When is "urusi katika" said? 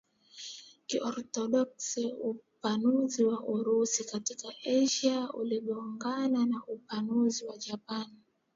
3.47-4.49